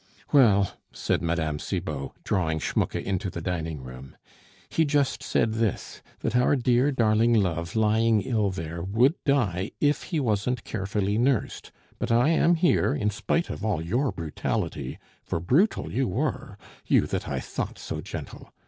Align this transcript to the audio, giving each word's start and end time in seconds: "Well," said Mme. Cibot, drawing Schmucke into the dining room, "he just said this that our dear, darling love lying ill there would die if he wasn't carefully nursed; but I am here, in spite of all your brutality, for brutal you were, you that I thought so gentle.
"Well," 0.31 0.71
said 0.91 1.21
Mme. 1.21 1.59
Cibot, 1.59 2.09
drawing 2.23 2.57
Schmucke 2.57 2.95
into 2.95 3.29
the 3.29 3.39
dining 3.39 3.83
room, 3.83 4.17
"he 4.67 4.83
just 4.83 5.21
said 5.21 5.53
this 5.53 6.01
that 6.21 6.35
our 6.35 6.55
dear, 6.55 6.91
darling 6.91 7.35
love 7.35 7.75
lying 7.75 8.23
ill 8.23 8.49
there 8.49 8.81
would 8.81 9.13
die 9.25 9.69
if 9.79 10.01
he 10.05 10.19
wasn't 10.19 10.63
carefully 10.63 11.19
nursed; 11.19 11.71
but 11.99 12.11
I 12.11 12.29
am 12.29 12.55
here, 12.55 12.95
in 12.95 13.11
spite 13.11 13.51
of 13.51 13.63
all 13.63 13.79
your 13.79 14.11
brutality, 14.11 14.97
for 15.21 15.39
brutal 15.39 15.91
you 15.93 16.07
were, 16.07 16.57
you 16.87 17.01
that 17.05 17.29
I 17.29 17.39
thought 17.39 17.77
so 17.77 18.01
gentle. 18.01 18.51